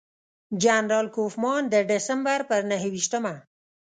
[0.63, 3.33] جنرال کوفمان د ډسمبر پر نهه ویشتمه.